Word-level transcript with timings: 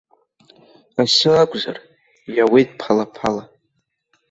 Асы 1.01 1.29
акәзар, 1.41 1.77
иауеит 2.35 2.69
ԥала-ԥала. 2.79 3.43